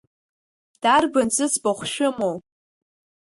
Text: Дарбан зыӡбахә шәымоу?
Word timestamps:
Дарбан 0.81 1.29
зыӡбахә 1.35 1.85
шәымоу? 1.91 2.35